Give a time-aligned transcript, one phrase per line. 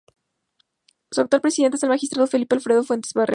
[1.11, 3.29] Su actual presidente es el magistrado Felipe Alfredo Fuentes Barrera.